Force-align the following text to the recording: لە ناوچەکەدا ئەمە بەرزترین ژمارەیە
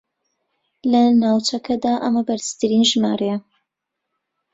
لە 0.91 1.01
ناوچەکەدا 1.21 1.93
ئەمە 2.03 2.21
بەرزترین 2.27 2.83
ژمارەیە 2.91 3.37